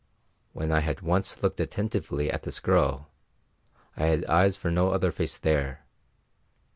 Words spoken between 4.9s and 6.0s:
face there.